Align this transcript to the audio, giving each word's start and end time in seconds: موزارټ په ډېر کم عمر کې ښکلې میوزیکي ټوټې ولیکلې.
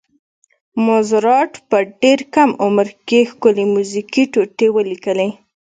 موزارټ 0.85 1.51
په 1.69 1.77
ډېر 2.01 2.19
کم 2.35 2.49
عمر 2.63 2.87
کې 3.07 3.19
ښکلې 3.31 3.65
میوزیکي 3.73 4.23
ټوټې 4.33 4.67
ولیکلې. 4.73 5.29